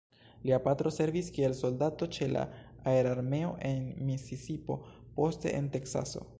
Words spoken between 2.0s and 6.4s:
ĉe la aerarmeo en Misisipo, poste en Teksaso.